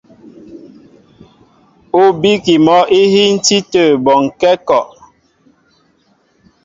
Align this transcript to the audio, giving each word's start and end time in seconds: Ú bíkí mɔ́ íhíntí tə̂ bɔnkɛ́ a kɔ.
Ú 2.01 2.03
bíkí 2.19 2.53
mɔ́ 2.65 2.79
íhíntí 2.99 3.57
tə̂ 3.71 3.85
bɔnkɛ́ 4.03 4.51
a 4.57 4.61
kɔ. 4.67 4.79